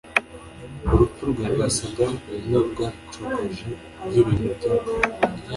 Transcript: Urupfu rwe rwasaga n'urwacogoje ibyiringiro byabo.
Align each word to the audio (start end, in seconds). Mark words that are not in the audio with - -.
Urupfu 0.91 1.21
rwe 1.29 1.45
rwasaga 1.53 2.05
n'urwacogoje 2.49 3.69
ibyiringiro 4.03 4.51
byabo. 4.59 4.89